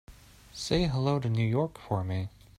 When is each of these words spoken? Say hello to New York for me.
Say 0.51 0.85
hello 0.87 1.19
to 1.19 1.29
New 1.29 1.47
York 1.47 1.77
for 1.77 2.03
me. 2.03 2.29